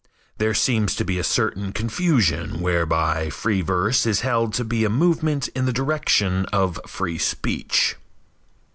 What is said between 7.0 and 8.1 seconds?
speech.